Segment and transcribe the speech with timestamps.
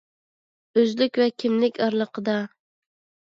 [0.79, 2.39] ئۆزلۈك ۋە كىملىك ئارىلىقىدا.